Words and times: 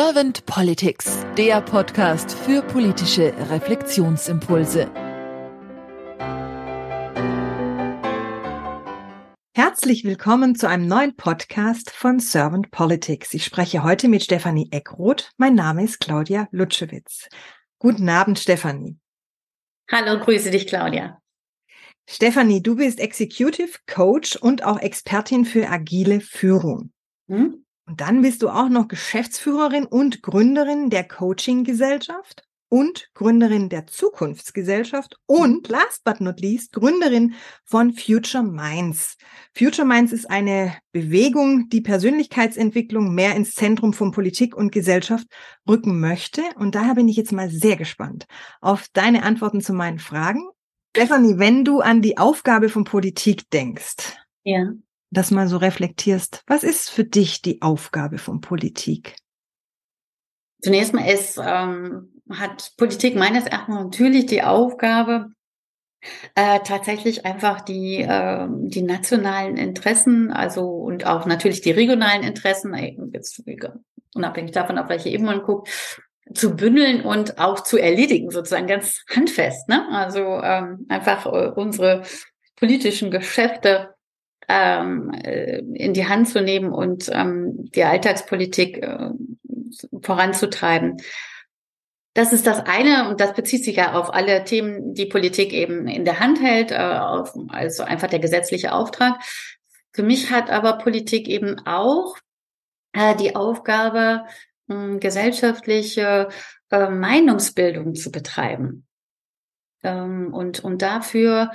Servant 0.00 0.46
Politics, 0.46 1.26
der 1.36 1.60
Podcast 1.60 2.30
für 2.30 2.62
politische 2.62 3.34
Reflexionsimpulse. 3.50 4.88
Herzlich 9.56 10.04
willkommen 10.04 10.54
zu 10.54 10.68
einem 10.68 10.86
neuen 10.86 11.16
Podcast 11.16 11.90
von 11.90 12.20
Servant 12.20 12.70
Politics. 12.70 13.34
Ich 13.34 13.44
spreche 13.44 13.82
heute 13.82 14.06
mit 14.06 14.22
Stefanie 14.22 14.68
Eckroth. 14.70 15.32
Mein 15.36 15.56
Name 15.56 15.82
ist 15.82 15.98
Claudia 15.98 16.46
Lutschewitz. 16.52 17.28
Guten 17.80 18.08
Abend, 18.08 18.38
Stefanie. 18.38 19.00
Hallo, 19.90 20.20
grüße 20.20 20.52
dich, 20.52 20.68
Claudia. 20.68 21.20
Stefanie, 22.08 22.62
du 22.62 22.76
bist 22.76 23.00
Executive 23.00 23.76
Coach 23.92 24.36
und 24.36 24.62
auch 24.62 24.78
Expertin 24.78 25.44
für 25.44 25.68
agile 25.68 26.20
Führung. 26.20 26.92
Hm? 27.26 27.64
Und 27.88 28.02
dann 28.02 28.20
bist 28.20 28.42
du 28.42 28.50
auch 28.50 28.68
noch 28.68 28.86
Geschäftsführerin 28.86 29.86
und 29.86 30.22
Gründerin 30.22 30.90
der 30.90 31.08
Coaching-Gesellschaft 31.08 32.44
und 32.68 33.08
Gründerin 33.14 33.70
der 33.70 33.86
Zukunftsgesellschaft 33.86 35.16
und 35.24 35.68
last 35.68 36.04
but 36.04 36.20
not 36.20 36.38
least 36.38 36.74
Gründerin 36.74 37.32
von 37.64 37.94
Future 37.94 38.44
Minds. 38.44 39.16
Future 39.56 39.86
Minds 39.86 40.12
ist 40.12 40.30
eine 40.30 40.76
Bewegung, 40.92 41.70
die 41.70 41.80
Persönlichkeitsentwicklung 41.80 43.14
mehr 43.14 43.34
ins 43.34 43.52
Zentrum 43.52 43.94
von 43.94 44.10
Politik 44.10 44.54
und 44.54 44.70
Gesellschaft 44.70 45.26
rücken 45.66 45.98
möchte. 45.98 46.42
Und 46.56 46.74
daher 46.74 46.94
bin 46.94 47.08
ich 47.08 47.16
jetzt 47.16 47.32
mal 47.32 47.48
sehr 47.48 47.76
gespannt 47.76 48.26
auf 48.60 48.86
deine 48.92 49.22
Antworten 49.22 49.62
zu 49.62 49.72
meinen 49.72 49.98
Fragen. 49.98 50.42
Stephanie, 50.94 51.38
wenn 51.38 51.64
du 51.64 51.80
an 51.80 52.02
die 52.02 52.18
Aufgabe 52.18 52.68
von 52.68 52.84
Politik 52.84 53.48
denkst, 53.48 54.14
ja 54.44 54.74
das 55.10 55.30
mal 55.30 55.48
so 55.48 55.56
reflektierst. 55.56 56.42
Was 56.46 56.62
ist 56.62 56.90
für 56.90 57.04
dich 57.04 57.42
die 57.42 57.62
Aufgabe 57.62 58.18
von 58.18 58.40
Politik? 58.40 59.16
Zunächst 60.60 60.92
mal 60.92 61.08
ist, 61.08 61.38
ähm, 61.42 62.20
hat 62.30 62.72
Politik 62.76 63.14
meines 63.16 63.46
Erachtens 63.46 63.76
natürlich 63.76 64.26
die 64.26 64.42
Aufgabe, 64.42 65.30
äh, 66.34 66.60
tatsächlich 66.60 67.24
einfach 67.26 67.60
die, 67.60 68.02
äh, 68.02 68.46
die 68.48 68.82
nationalen 68.82 69.56
Interessen, 69.56 70.30
also 70.30 70.68
und 70.68 71.06
auch 71.06 71.26
natürlich 71.26 71.60
die 71.60 71.70
regionalen 71.70 72.22
Interessen, 72.22 72.74
äh, 72.74 72.96
jetzt 73.12 73.42
unabhängig 74.14 74.52
davon, 74.52 74.78
auf 74.78 74.88
welche 74.88 75.08
Ebene 75.08 75.36
man 75.36 75.42
guckt, 75.42 75.68
zu 76.34 76.54
bündeln 76.54 77.02
und 77.02 77.38
auch 77.38 77.60
zu 77.60 77.78
erledigen, 77.78 78.30
sozusagen 78.30 78.66
ganz 78.66 79.04
handfest. 79.14 79.68
Ne? 79.68 79.86
Also 79.90 80.20
ähm, 80.42 80.86
einfach 80.88 81.26
äh, 81.26 81.50
unsere 81.54 82.02
politischen 82.56 83.10
Geschäfte 83.10 83.94
ähm, 84.48 85.10
äh, 85.10 85.58
in 85.58 85.92
die 85.92 86.08
Hand 86.08 86.28
zu 86.28 86.40
nehmen 86.40 86.72
und 86.72 87.10
ähm, 87.12 87.70
die 87.74 87.84
Alltagspolitik 87.84 88.78
äh, 88.82 89.10
voranzutreiben. 90.02 90.96
Das 92.14 92.32
ist 92.32 92.46
das 92.46 92.60
eine 92.66 93.08
und 93.08 93.20
das 93.20 93.34
bezieht 93.34 93.64
sich 93.64 93.76
ja 93.76 93.92
auf 93.92 94.12
alle 94.12 94.42
Themen, 94.44 94.94
die 94.94 95.06
Politik 95.06 95.52
eben 95.52 95.86
in 95.86 96.04
der 96.04 96.18
Hand 96.18 96.42
hält, 96.42 96.72
äh, 96.72 96.76
auf, 96.76 97.34
also 97.48 97.84
einfach 97.84 98.08
der 98.08 98.18
gesetzliche 98.18 98.72
Auftrag. 98.72 99.20
Für 99.92 100.02
mich 100.02 100.30
hat 100.30 100.50
aber 100.50 100.78
Politik 100.78 101.28
eben 101.28 101.60
auch 101.66 102.16
äh, 102.92 103.14
die 103.16 103.36
Aufgabe, 103.36 104.24
äh, 104.68 104.96
gesellschaftliche 104.98 106.28
äh, 106.70 106.88
Meinungsbildung 106.88 107.94
zu 107.94 108.10
betreiben. 108.10 108.86
Ähm, 109.82 110.32
und, 110.32 110.64
und 110.64 110.82
dafür 110.82 111.52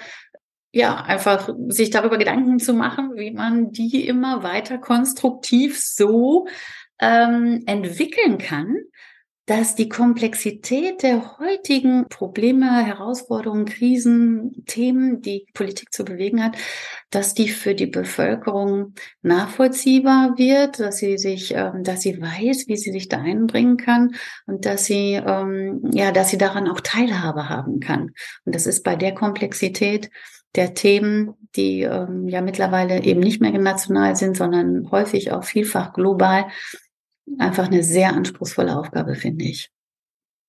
ja, 0.73 0.95
einfach 0.95 1.49
sich 1.67 1.91
darüber 1.91 2.17
Gedanken 2.17 2.59
zu 2.59 2.73
machen, 2.73 3.11
wie 3.15 3.31
man 3.31 3.71
die 3.71 4.07
immer 4.07 4.41
weiter 4.41 4.79
konstruktiv 4.79 5.79
so 5.79 6.47
ähm, 6.99 7.61
entwickeln 7.67 8.39
kann, 8.39 8.77
dass 9.45 9.75
die 9.75 9.89
Komplexität 9.89 11.03
der 11.03 11.37
heutigen 11.37 12.07
Probleme, 12.07 12.83
Herausforderungen, 12.83 13.65
Krisen, 13.65 14.63
Themen, 14.65 15.21
die 15.21 15.45
Politik 15.53 15.93
zu 15.93 16.05
bewegen 16.05 16.41
hat, 16.41 16.55
dass 17.09 17.33
die 17.33 17.49
für 17.49 17.75
die 17.75 17.87
Bevölkerung 17.87 18.95
nachvollziehbar 19.21 20.37
wird, 20.37 20.79
dass 20.79 20.97
sie 20.97 21.19
sich, 21.19 21.53
ähm, 21.53 21.83
dass 21.83 22.01
sie 22.01 22.19
weiß, 22.19 22.67
wie 22.67 22.77
sie 22.77 22.91
sich 22.91 23.09
da 23.09 23.21
einbringen 23.21 23.77
kann 23.77 24.15
und 24.47 24.65
dass 24.65 24.85
sie, 24.85 25.21
ähm, 25.23 25.81
ja, 25.93 26.11
dass 26.11 26.29
sie 26.29 26.37
daran 26.37 26.67
auch 26.67 26.79
Teilhabe 26.79 27.49
haben 27.49 27.79
kann. 27.79 28.11
Und 28.45 28.55
das 28.55 28.65
ist 28.65 28.83
bei 28.83 28.95
der 28.95 29.13
Komplexität 29.13 30.09
der 30.55 30.73
Themen, 30.73 31.33
die 31.55 31.81
ähm, 31.81 32.27
ja 32.27 32.41
mittlerweile 32.41 33.03
eben 33.03 33.19
nicht 33.19 33.41
mehr 33.41 33.51
national 33.57 34.15
sind, 34.15 34.37
sondern 34.37 34.89
häufig 34.91 35.31
auch 35.31 35.43
vielfach 35.43 35.93
global, 35.93 36.45
einfach 37.37 37.67
eine 37.67 37.83
sehr 37.83 38.13
anspruchsvolle 38.13 38.77
Aufgabe, 38.77 39.15
finde 39.15 39.45
ich. 39.45 39.69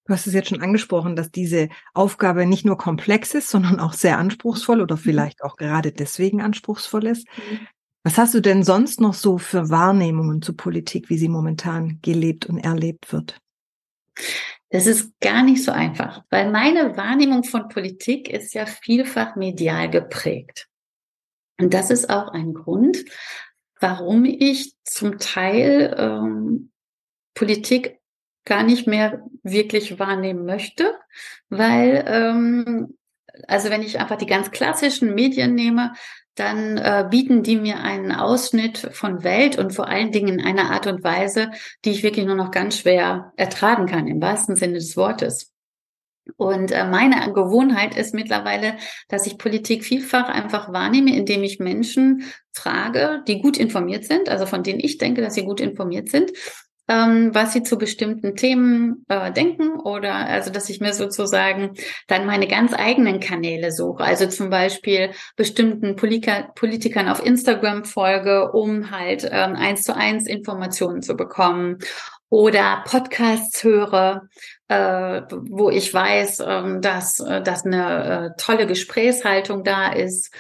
Du 0.07 0.13
hast 0.13 0.27
es 0.27 0.35
jetzt 0.35 0.51
schon 0.51 0.61
angesprochen, 0.61 1.17
dass 1.17 1.31
diese 1.31 1.71
Aufgabe 1.95 2.45
nicht 2.45 2.67
nur 2.67 2.77
komplex 2.77 3.35
ist, 3.35 3.49
sondern 3.49 3.81
auch 3.81 3.95
sehr 3.95 4.19
anspruchsvoll 4.19 4.83
oder 4.83 4.97
mhm. 4.97 5.01
vielleicht 5.01 5.43
auch 5.43 5.57
gerade 5.57 5.93
deswegen 5.93 6.43
anspruchsvoll 6.43 7.07
ist. 7.07 7.27
Mhm. 7.37 7.67
Was 8.03 8.19
hast 8.19 8.35
du 8.35 8.41
denn 8.41 8.63
sonst 8.63 9.01
noch 9.01 9.15
so 9.15 9.39
für 9.39 9.71
Wahrnehmungen 9.71 10.43
zur 10.43 10.59
Politik, 10.59 11.09
wie 11.09 11.17
sie 11.17 11.31
momentan 11.31 12.01
gelebt 12.03 12.45
und 12.45 12.59
erlebt 12.59 13.11
wird? 13.15 13.41
Das 14.75 14.89
ist 14.89 15.21
gar 15.21 15.45
nicht 15.45 15.63
so 15.63 15.71
einfach, 15.71 16.25
weil 16.31 16.51
meine 16.51 16.97
Wahrnehmung 16.97 17.45
von 17.45 17.69
Politik 17.69 18.29
ist 18.29 18.55
ja 18.55 18.67
vielfach 18.67 19.37
medial 19.37 19.89
geprägt. 19.89 20.67
Und 21.61 21.73
das 21.73 21.93
ist 21.93 22.11
auch 22.11 22.33
ein 22.33 22.55
Grund, 22.55 23.05
warum 23.79 24.25
ich 24.25 24.75
zum 24.83 25.21
Teil 25.21 25.95
ähm, 25.97 26.73
Politik 27.35 28.01
gar 28.45 28.65
nicht 28.65 28.89
mehr 28.89 29.25
wirklich 29.45 30.01
wahrnehmen 30.01 30.45
möchte, 30.45 30.93
weil 31.51 32.05
ähm, 32.09 32.99
also 33.47 33.71
wenn 33.71 33.83
ich 33.83 34.01
einfach 34.01 34.17
die 34.17 34.27
ganz 34.27 34.51
klassischen 34.51 35.15
Medien 35.15 35.55
nehme, 35.55 35.93
dann 36.35 36.79
äh, 36.79 37.07
bieten 37.09 37.43
die 37.43 37.57
mir 37.57 37.79
einen 37.81 38.13
Ausschnitt 38.13 38.79
von 38.93 39.23
Welt 39.23 39.57
und 39.59 39.73
vor 39.73 39.89
allen 39.89 40.11
Dingen 40.11 40.41
in 40.41 40.45
einer 40.45 40.71
Art 40.71 40.87
und 40.87 41.05
Weise, 41.05 41.51
die 41.85 41.91
ich 41.91 42.03
wirklich 42.03 42.27
nur 42.27 42.35
noch 42.35 42.51
ganz 42.51 42.79
schwer 42.79 43.33
ertragen 43.37 43.87
kann, 43.87 44.09
im 44.09 44.21
wahrsten 44.21 44.57
Sinne 44.57 44.75
des 44.75 44.97
Wortes. 44.97 45.53
Und 46.37 46.73
äh, 46.73 46.87
meine 46.87 47.33
Gewohnheit 47.33 47.97
ist 47.97 48.15
mittlerweile, 48.15 48.77
dass 49.09 49.27
ich 49.27 49.37
Politik 49.37 49.85
vielfach 49.85 50.29
einfach 50.29 50.73
wahrnehme, 50.73 51.15
indem 51.15 51.43
ich 51.43 51.59
Menschen 51.59 52.25
frage, 52.53 53.23
die 53.29 53.41
gut 53.41 53.59
informiert 53.59 54.05
sind, 54.05 54.29
also 54.29 54.47
von 54.47 54.63
denen 54.63 54.81
ich 54.81 54.97
denke, 54.97 55.21
dass 55.21 55.35
sie 55.35 55.45
gut 55.45 55.61
informiert 55.61 56.09
sind, 56.09 56.33
ähm, 56.89 57.35
was 57.35 57.53
sie 57.53 57.63
zu 57.63 57.79
bestimmten 57.79 58.37
Themen 58.37 59.05
äh, 59.09 59.33
denken 59.33 59.81
oder 59.81 60.15
also, 60.15 60.51
dass 60.51 60.69
ich 60.69 60.81
mir 60.81 60.93
sozusagen 60.93 61.75
dann 62.09 62.27
meine 62.27 62.47
ganz 62.47 62.75
eigenen 62.75 63.21
Kanäle 63.21 63.73
suche. 63.73 64.05
Also 64.05 64.27
zum 64.27 64.51
Beispiel 64.51 65.11
bestimmten 65.37 65.97
Politika 65.97 66.53
Politikern 66.55 67.09
auf 67.09 67.25
Instagram 67.25 67.85
folge, 67.85 68.53
um 68.53 68.91
halt 68.91 69.29
ähm, 69.31 69.57
eins 69.57 69.83
zu 69.83 69.97
eins 69.97 70.27
Informationen 70.27 71.03
zu 71.03 71.17
bekommen 71.17 71.79
oder 72.29 72.83
Podcasts 72.87 73.63
höre, 73.63 74.29
äh, 74.69 75.23
wo 75.31 75.71
ich 75.71 75.95
weiß, 75.95 76.41
ähm, 76.47 76.81
dass, 76.81 77.21
äh, 77.21 77.43
dass 77.43 77.65
eine 77.65 78.35
äh, 78.35 78.43
tolle 78.43 78.67
Gesprächshaltung 78.67 79.63
da 79.63 79.93
ist 79.93 80.35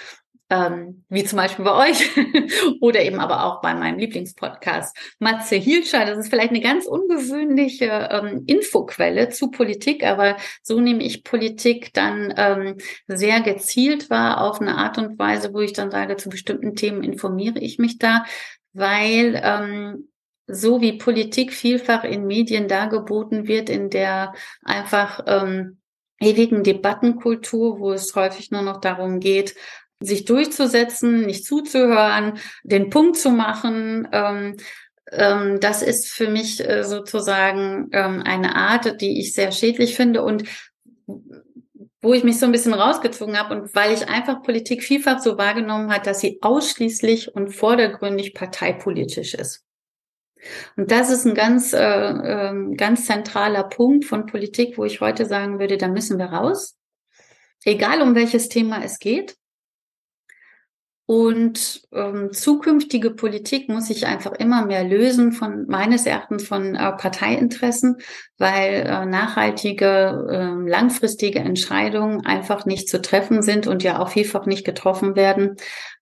ähm, 0.51 1.05
wie 1.09 1.25
zum 1.25 1.39
Beispiel 1.39 1.65
bei 1.65 1.91
euch 1.91 2.11
oder 2.81 3.03
eben 3.03 3.19
aber 3.19 3.45
auch 3.45 3.63
bei 3.63 3.75
meinem 3.75 3.99
Lieblingspodcast 3.99 4.97
Matze 5.19 5.57
Hielscher. 5.57 6.05
Das 6.05 6.19
ist 6.19 6.29
vielleicht 6.29 6.51
eine 6.51 6.61
ganz 6.61 6.87
ungewöhnliche 6.87 8.09
ähm, 8.11 8.45
Infoquelle 8.47 9.31
zu 9.31 9.51
Politik, 9.51 10.05
aber 10.05 10.37
so 10.63 10.81
nehme 10.81 11.03
ich 11.03 11.25
Politik 11.25 11.93
dann 11.95 12.35
ähm, 12.37 12.77
sehr 13.07 13.41
gezielt 13.41 14.11
wahr 14.11 14.43
auf 14.43 14.61
eine 14.61 14.77
Art 14.77 14.99
und 14.99 15.19
Weise, 15.19 15.53
wo 15.55 15.61
ich 15.61 15.73
dann 15.73 15.91
sage, 15.91 16.17
zu 16.17 16.29
bestimmten 16.29 16.75
Themen 16.75 17.03
informiere 17.03 17.59
ich 17.59 17.79
mich 17.79 17.99
da, 17.99 18.25
weil 18.73 19.41
ähm, 19.43 20.09
so 20.47 20.83
wie 20.83 20.99
Politik 20.99 21.55
vielfach 21.55 22.05
in 22.05 22.27
Medien 22.27 22.69
dargeboten 22.69 23.49
wird, 23.49 23.71
in 23.71 23.89
der 23.89 24.35
einfach 24.63 25.21
ähm, 25.27 25.79
ewigen 26.21 26.63
Debattenkultur, 26.63 27.79
wo 27.79 27.93
es 27.93 28.15
häufig 28.15 28.51
nur 28.51 28.63
noch 28.63 28.81
darum 28.81 29.21
geht, 29.21 29.55
sich 30.01 30.25
durchzusetzen, 30.25 31.27
nicht 31.27 31.45
zuzuhören, 31.45 32.39
den 32.63 32.91
Punkt 32.91 33.17
zu 33.17 33.31
machen. 33.31 34.09
Ähm, 34.13 34.57
ähm, 35.11 35.61
das 35.61 35.83
ist 35.83 36.09
für 36.09 36.29
mich 36.29 36.67
äh, 36.67 36.85
sozusagen 36.85 37.89
ähm, 37.93 38.23
eine 38.25 38.57
Art, 38.57 39.01
die 39.01 39.21
ich 39.21 39.35
sehr 39.35 39.53
schädlich 39.53 39.97
finde 39.97 40.23
und 40.23 40.45
wo 42.05 42.13
ich 42.13 42.23
mich 42.23 42.39
so 42.39 42.47
ein 42.47 42.53
bisschen 42.53 42.75
rausgezogen 42.75 43.39
habe 43.39 43.55
und 43.55 43.75
weil 43.75 43.95
ich 43.95 44.09
einfach 44.09 44.43
Politik 44.43 44.83
vielfach 44.83 45.21
so 45.21 45.39
wahrgenommen 45.39 45.91
hat, 45.91 46.07
dass 46.07 46.21
sie 46.21 46.39
ausschließlich 46.43 47.35
und 47.35 47.55
vordergründig 47.55 48.35
parteipolitisch 48.35 49.35
ist. 49.35 49.65
Und 50.77 50.91
das 50.91 51.11
ist 51.11 51.25
ein 51.25 51.35
ganz, 51.35 51.73
äh, 51.73 51.79
äh, 51.79 52.75
ganz 52.77 53.07
zentraler 53.07 53.65
Punkt 53.65 54.05
von 54.05 54.27
Politik, 54.27 54.77
wo 54.77 54.85
ich 54.85 55.01
heute 55.01 55.25
sagen 55.25 55.59
würde, 55.59 55.79
da 55.79 55.89
müssen 55.89 56.19
wir 56.19 56.27
raus. 56.27 56.77
Egal 57.65 58.03
um 58.03 58.15
welches 58.15 58.51
Thema 58.51 58.85
es 58.85 58.99
geht. 58.99 59.37
Und 61.07 61.83
ähm, 61.93 62.33
zukünftige 62.33 63.11
Politik 63.11 63.69
muss 63.69 63.89
sich 63.89 64.07
einfach 64.07 64.33
immer 64.33 64.65
mehr 64.65 64.85
lösen 64.85 65.33
von 65.33 65.67
meines 65.67 66.07
Erachtens 66.07 66.49
von 66.49 66.75
äh, 66.75 66.93
Parteiinteressen, 66.93 67.99
weil 68.39 68.87
äh, 68.87 69.05
nachhaltige, 69.05 70.27
äh, 70.31 70.69
langfristige 70.69 71.41
Entscheidungen 71.41 72.25
einfach 72.25 72.65
nicht 72.65 72.89
zu 72.89 73.03
treffen 73.03 73.43
sind 73.43 73.67
und 73.67 73.83
ja 73.83 73.99
auch 73.99 74.09
vielfach 74.09 74.47
nicht 74.47 74.65
getroffen 74.65 75.15
werden, 75.15 75.57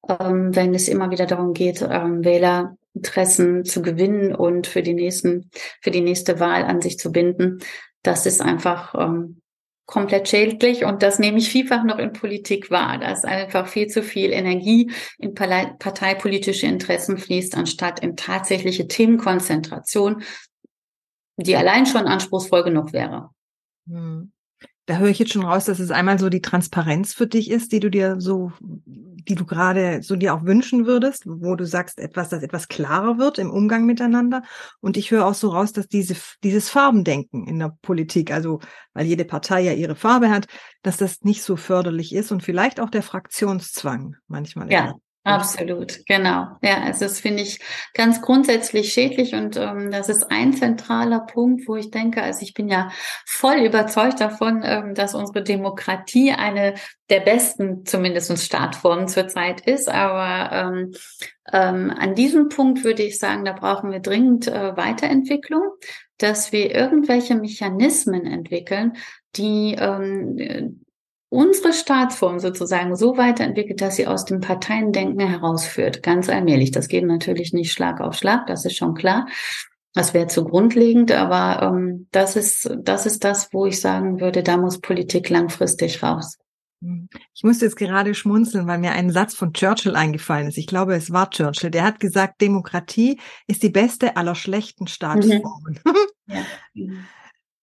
ähm, 0.09 0.55
wenn 0.55 0.73
es 0.73 0.87
immer 0.87 1.11
wieder 1.11 1.27
darum 1.27 1.53
geht, 1.53 1.83
ähm, 1.83 2.25
Wählerinteressen 2.25 3.65
zu 3.65 3.83
gewinnen 3.83 4.33
und 4.33 4.69
für 4.69 4.83
die 4.83 4.95
nächsten, 4.95 5.51
für 5.81 5.91
die 5.91 6.01
nächste 6.01 6.39
Wahl 6.39 6.63
an 6.63 6.81
sich 6.81 6.99
zu 6.99 7.11
binden. 7.11 7.59
Das 8.05 8.25
ist 8.25 8.41
einfach 8.41 8.95
ähm, 8.97 9.42
komplett 9.93 10.27
schädlich 10.27 10.87
und 10.87 11.03
das 11.03 11.19
nehme 11.19 11.37
ich 11.37 11.51
vielfach 11.51 11.85
noch 11.85 11.99
in 11.99 12.15
Politik 12.15 12.71
wahr, 12.71 12.97
dass 12.97 13.27
einfach 13.27 13.67
viel 13.67 13.89
zu 13.89 14.03
viel 14.03 14.33
Energie 14.33 14.91
in 15.19 15.35
parteipolitische 15.35 16.67
Interessen 16.67 17.19
fließt, 17.19 17.55
anstatt 17.59 18.01
in 18.01 18.17
tatsächliche 18.17 18.89
Themenkonzentration, 18.89 20.23
die 21.37 21.57
allein 21.57 21.85
schon 21.85 22.07
anspruchsvoll 22.07 22.65
genug 22.65 22.95
wäre. 22.95 23.29
Hm. 23.87 24.33
Da 24.87 24.97
höre 24.97 25.11
ich 25.11 25.19
jetzt 25.19 25.35
schon 25.35 25.45
raus, 25.45 25.67
dass 25.67 25.79
es 25.79 25.91
einmal 25.91 26.19
so 26.19 26.31
die 26.31 26.41
Transparenz 26.41 27.13
für 27.13 27.27
dich 27.27 27.51
ist, 27.51 27.71
die 27.73 27.81
du 27.81 27.91
dir 27.91 28.19
so 28.19 28.51
die 29.29 29.35
du 29.35 29.45
gerade 29.45 30.03
so 30.03 30.17
dir 30.17 30.35
auch 30.35 30.45
wünschen 30.45 30.87
würdest, 30.87 31.25
wo 31.27 31.55
du 31.57 31.67
sagst, 31.67 31.99
etwas, 31.99 32.29
das 32.29 32.43
etwas 32.43 32.69
klarer 32.69 33.19
wird 33.19 33.39
im 33.39 33.51
Umgang 33.51 33.87
miteinander. 33.87 34.43
Und 34.81 34.97
ich 34.97 35.11
höre 35.11 35.27
auch 35.27 35.35
so 35.35 35.51
raus, 35.51 35.73
dass 35.73 35.89
diese, 35.89 36.17
dieses 36.43 36.69
Farbendenken 36.69 37.47
in 37.47 37.59
der 37.59 37.77
Politik, 37.83 38.33
also 38.33 38.61
weil 38.93 39.07
jede 39.07 39.25
Partei 39.25 39.63
ja 39.63 39.73
ihre 39.73 39.97
Farbe 39.97 40.31
hat, 40.31 40.47
dass 40.83 40.97
das 40.97 41.23
nicht 41.23 41.43
so 41.43 41.57
förderlich 41.57 42.15
ist 42.15 42.33
und 42.33 42.43
vielleicht 42.43 42.81
auch 42.81 42.91
der 42.91 43.03
Fraktionszwang 43.03 44.17
manchmal. 44.27 44.71
Ja, 44.71 44.95
Absolut, 45.25 46.05
genau. 46.07 46.49
Ja, 46.63 46.83
also 46.83 47.05
das 47.05 47.21
finde 47.21 47.45
ich 47.45 47.61
ganz 47.95 48.21
grundsätzlich 48.23 48.93
schädlich 48.93 49.35
und 49.35 49.57
ähm, 49.57 49.93
das 49.93 50.09
ist 50.09 50.33
ein 50.33 50.53
zentraler 50.53 51.21
Punkt, 51.21 51.69
wo 51.69 51.77
ich 51.77 51.93
denke, 51.93 52.21
also 52.23 52.43
ich 52.43 52.55
bin 52.55 52.69
ja 52.69 52.91
voll 53.25 53.59
überzeugt 53.59 54.21
davon, 54.21 54.63
ähm, 54.65 54.95
dass 54.97 55.15
unsere 55.15 55.45
Demokratie 55.45 56.33
eine 56.33 56.75
der 57.09 57.21
besten, 57.21 57.87
zumindest 57.87 58.37
Startformen 58.37 59.07
zurzeit 59.07 59.61
ist. 59.61 59.89
Aber 59.89 60.51
ähm, 60.53 60.93
ähm, 61.53 61.95
an 61.97 62.17
diesem 62.17 62.49
Punkt 62.49 62.83
würde 62.83 63.05
ich 63.05 63.19
sagen, 63.19 63.45
da 63.45 63.53
brauchen 63.53 63.93
wir 63.93 64.01
dringend 64.01 64.49
äh, 64.49 64.77
Weiterentwicklung, 64.77 65.63
dass 66.19 66.51
wir 66.51 66.75
irgendwelche 66.75 67.37
Mechanismen 67.37 68.27
entwickeln, 68.27 68.95
die 69.37 69.77
ähm, 69.79 70.85
unsere 71.33 71.73
Staatsform 71.73 72.39
sozusagen 72.39 72.95
so 72.95 73.17
weiterentwickelt, 73.17 73.81
dass 73.81 73.97
sie 73.97 74.07
aus 74.07 74.27
dem 74.27 74.41
Parteiendenken 74.41 75.27
herausführt. 75.27 76.03
Ganz 76.03 76.29
allmählich. 76.29 76.73
Das 76.73 76.89
geht 76.89 77.05
natürlich 77.05 77.55
nicht 77.55 77.73
Schlag 77.73 78.01
auf 78.01 78.15
Schlag, 78.15 78.47
das 78.47 78.67
ist 78.67 78.77
schon 78.77 78.95
klar. 78.95 79.27
Das 79.95 80.15
wäre 80.15 80.27
zu 80.27 80.45
grundlegend, 80.45 81.11
aber 81.11 81.67
ähm, 81.67 82.09
das 82.13 82.37
ist 82.37 82.71
das 82.79 83.07
ist 83.07 83.25
das, 83.25 83.49
wo 83.53 83.67
ich 83.67 83.81
sagen 83.81 84.21
würde, 84.21 84.43
da 84.43 84.57
muss 84.57 84.81
Politik 84.81 85.31
langfristig 85.31 86.03
raus. 86.03 86.39
Hm. 86.83 87.09
Ich 87.35 87.45
musste 87.45 87.65
jetzt 87.65 87.77
gerade 87.77 88.15
schmunzeln, 88.15 88.67
weil 88.67 88.79
mir 88.79 88.93
ein 88.93 89.11
Satz 89.11 89.35
von 89.35 89.55
Churchill 89.55 89.97
eingefallen 89.97 90.49
ist. 90.49 90.59
Ich 90.59 90.67
glaube, 90.67 90.95
es 90.95 91.13
war 91.13 91.31
Churchill. 91.31 91.71
Der 91.71 91.85
hat 91.85 91.99
gesagt, 91.99 92.41
Demokratie 92.43 93.19
ist 93.47 93.63
die 93.63 93.71
beste 93.71 94.17
aller 94.17 94.35
schlechten 94.35 94.87
Staatsformen. 94.87 95.81
Mhm. 95.85 95.95
Ja. 96.75 96.87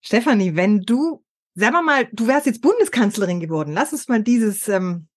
Stefanie, 0.01 0.55
wenn 0.55 0.81
du 0.81 1.23
Sag 1.59 1.73
mal, 1.83 2.07
du 2.13 2.27
wärst 2.27 2.45
jetzt 2.45 2.61
Bundeskanzlerin 2.61 3.41
geworden. 3.41 3.73
Lass 3.73 3.91
uns 3.91 4.07
mal 4.07 4.23
dieses 4.23 4.69
ähm, 4.69 5.07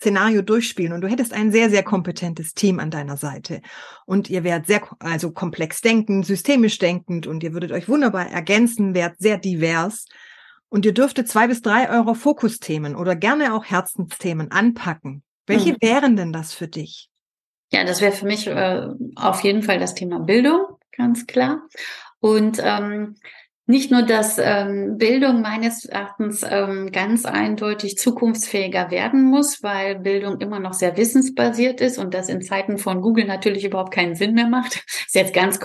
Szenario 0.00 0.42
durchspielen 0.42 0.92
und 0.92 1.00
du 1.00 1.08
hättest 1.08 1.32
ein 1.32 1.52
sehr, 1.52 1.70
sehr 1.70 1.84
kompetentes 1.84 2.54
Team 2.54 2.80
an 2.80 2.90
deiner 2.90 3.16
Seite. 3.16 3.62
Und 4.04 4.28
ihr 4.28 4.42
wärt 4.42 4.66
sehr, 4.66 4.82
also 4.98 5.30
komplex 5.30 5.80
denkend, 5.80 6.26
systemisch 6.26 6.78
denkend 6.78 7.28
und 7.28 7.44
ihr 7.44 7.52
würdet 7.52 7.70
euch 7.70 7.88
wunderbar 7.88 8.26
ergänzen, 8.26 8.94
wärt 8.94 9.18
sehr 9.18 9.38
divers. 9.38 10.06
Und 10.68 10.84
ihr 10.84 10.92
dürftet 10.92 11.28
zwei 11.28 11.46
bis 11.46 11.62
drei 11.62 11.88
eure 11.88 12.16
Fokusthemen 12.16 12.96
oder 12.96 13.14
gerne 13.14 13.54
auch 13.54 13.64
Herzensthemen 13.64 14.50
anpacken. 14.50 15.22
Welche 15.46 15.74
mhm. 15.74 15.76
wären 15.80 16.16
denn 16.16 16.32
das 16.32 16.52
für 16.52 16.66
dich? 16.66 17.10
Ja, 17.70 17.84
das 17.84 18.00
wäre 18.00 18.12
für 18.12 18.26
mich 18.26 18.48
äh, 18.48 18.88
auf 19.14 19.44
jeden 19.44 19.62
Fall 19.62 19.78
das 19.78 19.94
Thema 19.94 20.18
Bildung, 20.18 20.66
ganz 20.96 21.28
klar. 21.28 21.62
Und 22.18 22.60
ähm, 22.60 23.14
nicht 23.68 23.90
nur, 23.90 24.02
dass 24.02 24.38
ähm, 24.38 24.96
Bildung 24.96 25.42
meines 25.42 25.84
Erachtens 25.84 26.46
ähm, 26.48 26.92
ganz 26.92 27.24
eindeutig 27.24 27.98
zukunftsfähiger 27.98 28.92
werden 28.92 29.24
muss, 29.24 29.60
weil 29.64 29.98
Bildung 29.98 30.40
immer 30.40 30.60
noch 30.60 30.72
sehr 30.72 30.96
wissensbasiert 30.96 31.80
ist 31.80 31.98
und 31.98 32.14
das 32.14 32.28
in 32.28 32.42
Zeiten 32.42 32.78
von 32.78 33.00
Google 33.00 33.24
natürlich 33.24 33.64
überhaupt 33.64 33.92
keinen 33.92 34.14
Sinn 34.14 34.34
mehr 34.34 34.46
macht. 34.46 34.76
Ist 35.06 35.16
jetzt 35.16 35.34
ganz 35.34 35.58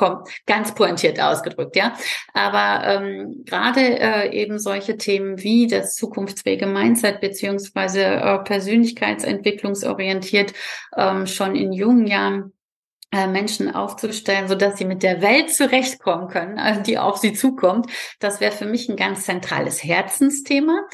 ganz 0.46 0.74
pointiert 0.74 1.22
ausgedrückt, 1.22 1.76
ja. 1.76 1.94
Aber 2.34 2.88
ähm, 2.88 3.44
gerade 3.46 3.82
äh, 3.82 4.36
eben 4.36 4.58
solche 4.58 4.98
Themen 4.98 5.44
wie 5.44 5.68
das 5.68 5.94
zukunftsfähige 5.94 6.66
Mindset 6.66 7.22
beziehungsweise 7.22 8.04
äh, 8.04 8.40
persönlichkeitsentwicklungsorientiert 8.40 10.54
ähm, 10.98 11.28
schon 11.28 11.56
in 11.56 11.72
jungen 11.72 12.08
Jahren 12.08 12.52
Menschen 13.12 13.74
aufzustellen, 13.74 14.48
so 14.48 14.56
dass 14.56 14.78
sie 14.78 14.86
mit 14.86 15.04
der 15.04 15.22
Welt 15.22 15.54
zurechtkommen 15.54 16.30
können, 16.30 16.58
also 16.58 16.82
die 16.82 16.98
auf 16.98 17.18
sie 17.18 17.34
zukommt. 17.34 17.88
Das 18.20 18.40
wäre 18.40 18.54
für 18.54 18.66
mich 18.66 18.88
ein 18.90 18.96
ganz 18.96 19.26
zentrales 19.26 19.84
Herzensthema. 19.84 20.88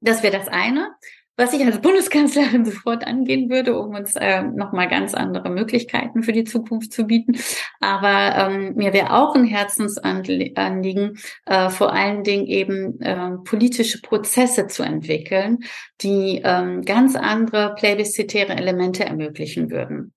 Das 0.00 0.22
wäre 0.22 0.36
das 0.36 0.48
eine. 0.48 0.90
Was 1.36 1.54
ich 1.54 1.64
als 1.64 1.80
Bundeskanzlerin 1.80 2.64
sofort 2.66 3.06
angehen 3.06 3.48
würde, 3.48 3.78
um 3.78 3.94
uns 3.94 4.16
äh, 4.16 4.42
nochmal 4.42 4.88
ganz 4.88 5.14
andere 5.14 5.48
Möglichkeiten 5.48 6.22
für 6.22 6.32
die 6.32 6.44
Zukunft 6.44 6.92
zu 6.92 7.04
bieten. 7.04 7.38
Aber 7.80 8.36
ähm, 8.36 8.74
mir 8.74 8.92
wäre 8.92 9.14
auch 9.14 9.34
ein 9.34 9.46
Herzensanliegen, 9.46 11.18
äh, 11.46 11.70
vor 11.70 11.92
allen 11.92 12.22
Dingen 12.22 12.46
eben 12.46 13.00
äh, 13.00 13.30
politische 13.44 14.02
Prozesse 14.02 14.66
zu 14.66 14.82
entwickeln, 14.82 15.60
die 16.02 16.42
ähm, 16.44 16.82
ganz 16.82 17.16
andere 17.16 17.74
plebiszitäre 17.76 18.54
Elemente 18.54 19.04
ermöglichen 19.04 19.70
würden. 19.70 20.12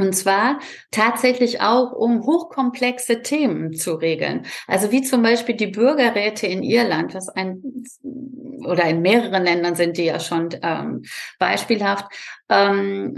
Und 0.00 0.14
zwar 0.14 0.60
tatsächlich 0.90 1.60
auch, 1.60 1.92
um 1.92 2.24
hochkomplexe 2.24 3.20
Themen 3.20 3.74
zu 3.74 3.94
regeln. 3.94 4.46
Also 4.66 4.90
wie 4.92 5.02
zum 5.02 5.22
Beispiel 5.22 5.56
die 5.56 5.66
Bürgerräte 5.66 6.46
in 6.46 6.62
Irland, 6.62 7.14
was 7.14 7.28
ein 7.28 7.62
oder 8.64 8.84
in 8.84 9.02
mehreren 9.02 9.44
Ländern 9.44 9.74
sind 9.74 9.98
die 9.98 10.04
ja 10.04 10.20
schon 10.20 10.48
ähm, 10.62 11.02
beispielhaft, 11.38 12.06
ähm, 12.48 13.14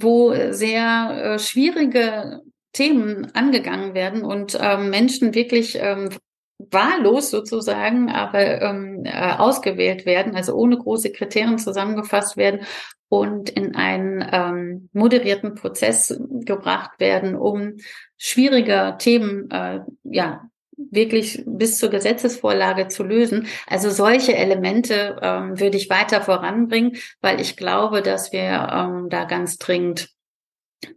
wo 0.00 0.34
sehr 0.50 1.34
äh, 1.34 1.38
schwierige 1.38 2.42
Themen 2.72 3.34
angegangen 3.34 3.94
werden 3.94 4.22
und 4.22 4.58
ähm, 4.60 4.90
Menschen 4.90 5.34
wirklich 5.34 5.78
ähm, 5.80 6.10
wahllos 6.58 7.30
sozusagen, 7.30 8.10
aber 8.10 8.60
ähm, 8.60 9.02
äh, 9.04 9.32
ausgewählt 9.36 10.06
werden, 10.06 10.34
also 10.34 10.54
ohne 10.54 10.76
große 10.76 11.12
Kriterien 11.12 11.58
zusammengefasst 11.58 12.36
werden 12.36 12.60
und 13.08 13.48
in 13.50 13.74
einen 13.74 14.26
ähm, 14.30 14.88
moderierten 14.92 15.54
Prozess 15.54 16.20
gebracht 16.44 16.98
werden, 16.98 17.36
um 17.36 17.76
schwierige 18.16 18.96
Themen 18.98 19.50
äh, 19.50 19.80
ja 20.04 20.48
wirklich 20.76 21.42
bis 21.46 21.78
zur 21.78 21.90
Gesetzesvorlage 21.90 22.88
zu 22.88 23.02
lösen. 23.02 23.46
Also 23.66 23.90
solche 23.90 24.36
Elemente 24.36 25.16
ähm, 25.22 25.58
würde 25.58 25.76
ich 25.76 25.90
weiter 25.90 26.20
voranbringen, 26.20 26.96
weil 27.20 27.40
ich 27.40 27.56
glaube, 27.56 28.02
dass 28.02 28.32
wir 28.32 28.68
ähm, 28.72 29.08
da 29.08 29.24
ganz 29.24 29.58
dringend 29.58 30.10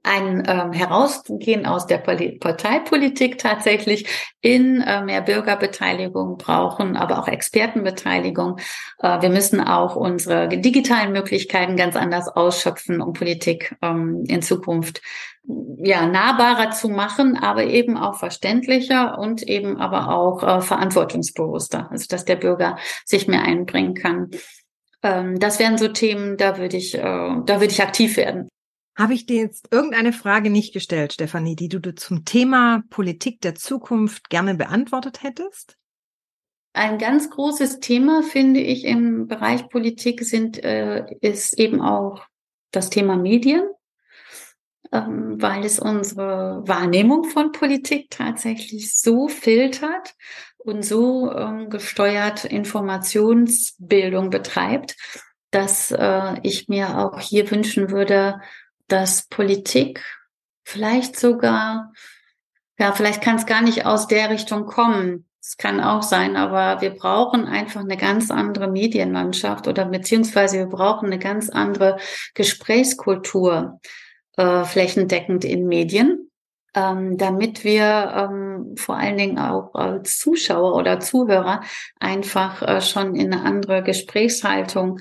ein 0.03 0.43
ähm, 0.47 0.73
Herausgehen 0.73 1.65
aus 1.65 1.87
der 1.87 1.97
Parteipolitik 1.97 3.37
tatsächlich 3.39 4.07
in 4.41 4.81
äh, 4.81 5.03
mehr 5.03 5.21
Bürgerbeteiligung 5.21 6.37
brauchen, 6.37 6.95
aber 6.95 7.19
auch 7.19 7.27
Expertenbeteiligung. 7.27 8.57
Äh, 8.99 9.21
wir 9.21 9.29
müssen 9.29 9.59
auch 9.59 9.95
unsere 9.95 10.47
digitalen 10.49 11.11
Möglichkeiten 11.11 11.75
ganz 11.77 11.95
anders 11.95 12.27
ausschöpfen, 12.27 13.01
um 13.01 13.13
Politik 13.13 13.75
ähm, 13.81 14.23
in 14.27 14.41
Zukunft 14.41 15.01
ja 15.43 16.05
nahbarer 16.05 16.71
zu 16.71 16.89
machen, 16.89 17.37
aber 17.37 17.63
eben 17.63 17.97
auch 17.97 18.15
verständlicher 18.15 19.17
und 19.17 19.41
eben 19.43 19.77
aber 19.77 20.13
auch 20.13 20.43
äh, 20.43 20.61
verantwortungsbewusster, 20.61 21.89
also 21.91 22.05
dass 22.07 22.25
der 22.25 22.35
Bürger 22.35 22.77
sich 23.05 23.27
mehr 23.27 23.41
einbringen 23.41 23.95
kann. 23.95 24.29
Ähm, 25.01 25.39
das 25.39 25.59
wären 25.59 25.77
so 25.77 25.87
Themen, 25.87 26.37
da 26.37 26.57
würde 26.57 26.77
ich, 26.77 26.95
äh, 26.95 27.01
da 27.01 27.59
würde 27.59 27.73
ich 27.73 27.81
aktiv 27.81 28.17
werden. 28.17 28.47
Habe 28.97 29.13
ich 29.13 29.25
dir 29.25 29.37
jetzt 29.37 29.69
irgendeine 29.71 30.13
Frage 30.13 30.49
nicht 30.49 30.73
gestellt, 30.73 31.13
Stefanie, 31.13 31.55
die 31.55 31.69
du 31.69 31.95
zum 31.95 32.25
Thema 32.25 32.83
Politik 32.89 33.41
der 33.41 33.55
Zukunft 33.55 34.29
gerne 34.29 34.55
beantwortet 34.55 35.23
hättest? 35.23 35.77
Ein 36.73 36.97
ganz 36.97 37.29
großes 37.29 37.79
Thema, 37.79 38.23
finde 38.23 38.61
ich, 38.61 38.85
im 38.85 39.27
Bereich 39.27 39.67
Politik 39.69 40.23
sind, 40.23 40.63
äh, 40.63 41.05
ist 41.19 41.57
eben 41.57 41.81
auch 41.81 42.25
das 42.71 42.89
Thema 42.89 43.17
Medien, 43.17 43.63
ähm, 44.91 45.41
weil 45.41 45.65
es 45.65 45.79
unsere 45.79 46.61
Wahrnehmung 46.65 47.25
von 47.25 47.51
Politik 47.51 48.09
tatsächlich 48.09 48.97
so 48.97 49.27
filtert 49.27 50.15
und 50.57 50.83
so 50.83 51.31
ähm, 51.31 51.69
gesteuert 51.69 52.45
Informationsbildung 52.45 54.29
betreibt, 54.29 54.95
dass 55.49 55.91
äh, 55.91 56.35
ich 56.43 56.69
mir 56.69 56.99
auch 56.99 57.19
hier 57.19 57.51
wünschen 57.51 57.91
würde, 57.91 58.39
dass 58.91 59.27
Politik 59.27 60.03
vielleicht 60.63 61.19
sogar, 61.19 61.93
ja, 62.77 62.91
vielleicht 62.91 63.21
kann 63.21 63.37
es 63.37 63.45
gar 63.45 63.61
nicht 63.61 63.85
aus 63.85 64.07
der 64.07 64.29
Richtung 64.29 64.65
kommen. 64.65 65.27
Es 65.41 65.57
kann 65.57 65.79
auch 65.79 66.03
sein, 66.03 66.35
aber 66.35 66.81
wir 66.81 66.91
brauchen 66.91 67.45
einfach 67.45 67.81
eine 67.81 67.97
ganz 67.97 68.29
andere 68.29 68.69
Medienlandschaft 68.69 69.67
oder 69.67 69.85
beziehungsweise 69.85 70.59
wir 70.59 70.67
brauchen 70.67 71.07
eine 71.07 71.19
ganz 71.19 71.49
andere 71.49 71.97
Gesprächskultur 72.35 73.79
äh, 74.37 74.63
flächendeckend 74.65 75.43
in 75.43 75.67
Medien, 75.67 76.29
ähm, 76.75 77.17
damit 77.17 77.63
wir 77.63 78.13
ähm, 78.15 78.75
vor 78.77 78.97
allen 78.97 79.17
Dingen 79.17 79.39
auch 79.39 79.73
als 79.73 80.19
Zuschauer 80.19 80.75
oder 80.75 80.99
Zuhörer 80.99 81.61
einfach 81.99 82.61
äh, 82.61 82.81
schon 82.81 83.15
in 83.15 83.33
eine 83.33 83.43
andere 83.43 83.81
Gesprächshaltung, 83.81 84.99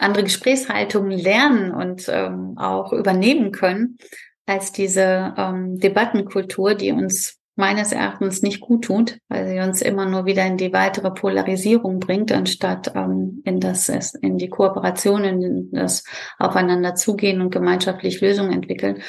andere 0.00 0.24
Gesprächshaltung 0.24 1.10
lernen 1.10 1.72
und 1.72 2.08
ähm, 2.08 2.56
auch 2.58 2.92
übernehmen 2.92 3.52
können 3.52 3.98
als 4.46 4.72
diese 4.72 5.34
ähm, 5.36 5.78
Debattenkultur, 5.78 6.74
die 6.74 6.92
uns 6.92 7.40
meines 7.56 7.92
Erachtens 7.92 8.42
nicht 8.42 8.60
gut 8.60 8.84
tut, 8.84 9.18
weil 9.28 9.46
sie 9.46 9.60
uns 9.60 9.82
immer 9.82 10.06
nur 10.06 10.24
wieder 10.24 10.44
in 10.46 10.56
die 10.56 10.72
weitere 10.72 11.10
Polarisierung 11.10 12.00
bringt, 12.00 12.32
anstatt 12.32 12.92
ähm, 12.96 13.42
in 13.44 13.60
das 13.60 13.88
in 13.88 14.38
die 14.38 14.48
Kooperation, 14.48 15.24
in 15.24 15.70
das 15.70 16.04
Aufeinander 16.38 16.94
zugehen 16.94 17.40
und 17.40 17.50
gemeinschaftlich 17.50 18.20
Lösungen 18.20 18.52
entwickeln. 18.52 19.02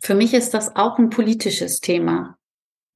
Für 0.00 0.14
mich 0.14 0.32
ist 0.32 0.54
das 0.54 0.76
auch 0.76 0.98
ein 0.98 1.10
politisches 1.10 1.80
Thema, 1.80 2.36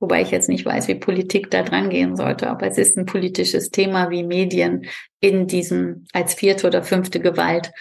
wobei 0.01 0.23
ich 0.23 0.31
jetzt 0.31 0.49
nicht 0.49 0.65
weiß, 0.65 0.89
wie 0.89 0.97
Politik 0.97 1.51
da 1.51 1.63
dran 1.63 1.91
gehen 1.91 2.17
sollte, 2.17 2.49
aber 2.51 2.67
es 2.67 2.79
ist 2.79 2.97
ein 2.97 3.07
politisches 3.07 3.71
Thema, 3.71 4.11
wie 4.11 4.23
Medien 4.23 4.87
in 5.21 5.47
diesem 5.47 6.07
als 6.13 6.35
vierte 6.35 6.67
oder 6.67 6.83
fünfte 6.83 7.21
Gewalt 7.21 7.73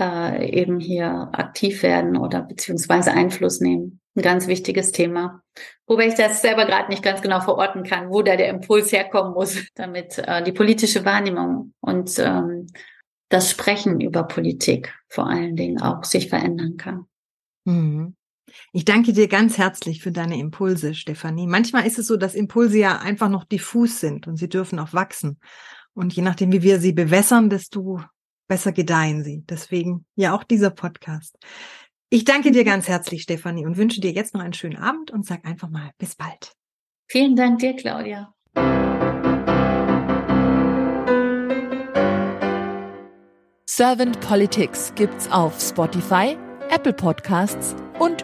äh, 0.00 0.50
eben 0.50 0.80
hier 0.80 1.28
aktiv 1.32 1.82
werden 1.82 2.16
oder 2.16 2.42
beziehungsweise 2.42 3.12
Einfluss 3.12 3.60
nehmen. 3.60 4.00
Ein 4.16 4.22
ganz 4.22 4.46
wichtiges 4.46 4.92
Thema. 4.92 5.42
Wobei 5.86 6.06
ich 6.06 6.14
das 6.14 6.40
selber 6.40 6.66
gerade 6.66 6.88
nicht 6.88 7.02
ganz 7.02 7.20
genau 7.20 7.40
verorten 7.40 7.82
kann, 7.82 8.10
wo 8.10 8.22
da 8.22 8.36
der 8.36 8.48
Impuls 8.48 8.92
herkommen 8.92 9.34
muss, 9.34 9.66
damit 9.74 10.18
äh, 10.18 10.42
die 10.42 10.52
politische 10.52 11.04
Wahrnehmung 11.04 11.72
und 11.80 12.18
ähm, 12.18 12.68
das 13.28 13.50
Sprechen 13.50 14.00
über 14.00 14.24
Politik 14.24 14.94
vor 15.08 15.28
allen 15.28 15.56
Dingen 15.56 15.80
auch 15.80 16.04
sich 16.04 16.28
verändern 16.28 16.76
kann. 16.76 17.06
Mhm. 17.64 18.14
Ich 18.72 18.84
danke 18.84 19.12
dir 19.12 19.28
ganz 19.28 19.58
herzlich 19.58 20.02
für 20.02 20.12
deine 20.12 20.38
Impulse, 20.38 20.94
Stefanie. 20.94 21.46
Manchmal 21.46 21.86
ist 21.86 21.98
es 21.98 22.06
so, 22.06 22.16
dass 22.16 22.34
Impulse 22.34 22.78
ja 22.78 22.98
einfach 22.98 23.28
noch 23.28 23.44
diffus 23.44 24.00
sind 24.00 24.26
und 24.26 24.36
sie 24.36 24.48
dürfen 24.48 24.78
auch 24.78 24.92
wachsen. 24.92 25.38
Und 25.94 26.12
je 26.14 26.22
nachdem, 26.22 26.52
wie 26.52 26.62
wir 26.62 26.80
sie 26.80 26.92
bewässern, 26.92 27.50
desto 27.50 28.00
besser 28.48 28.72
gedeihen 28.72 29.24
sie. 29.24 29.42
Deswegen 29.48 30.06
ja 30.16 30.34
auch 30.34 30.44
dieser 30.44 30.70
Podcast. 30.70 31.36
Ich 32.10 32.24
danke 32.24 32.52
dir 32.52 32.64
ganz 32.64 32.88
herzlich, 32.88 33.22
Stefanie, 33.22 33.66
und 33.66 33.76
wünsche 33.76 34.00
dir 34.00 34.12
jetzt 34.12 34.34
noch 34.34 34.42
einen 34.42 34.52
schönen 34.52 34.76
Abend 34.76 35.10
und 35.10 35.26
sag 35.26 35.44
einfach 35.44 35.68
mal 35.68 35.90
bis 35.98 36.14
bald. 36.14 36.52
Vielen 37.08 37.36
Dank 37.36 37.58
dir, 37.58 37.74
Claudia. 37.74 38.34
Servant 43.66 44.20
Politics 44.20 44.92
gibt's 44.94 45.28
auf 45.32 45.60
Spotify, 45.60 46.36
Apple 46.70 46.92
Podcasts 46.92 47.74
und 47.98 48.23